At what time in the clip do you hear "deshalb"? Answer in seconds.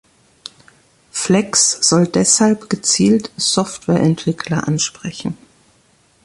2.07-2.71